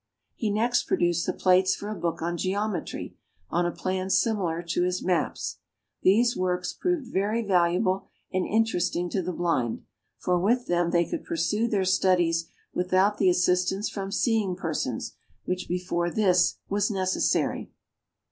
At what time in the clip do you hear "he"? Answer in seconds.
0.33-0.49